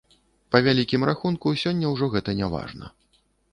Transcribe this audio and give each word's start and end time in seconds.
Па 0.55 0.61
вялікім 0.67 1.05
рахунку, 1.09 1.53
сёння 1.65 1.93
ўжо 1.93 2.11
гэта 2.17 2.37
няважна. 2.43 2.93